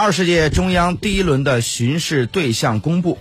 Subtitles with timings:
[0.00, 3.18] 二十届中央第一轮的巡视对象公布。